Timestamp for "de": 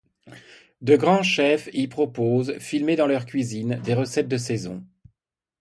0.81-0.95, 4.27-4.37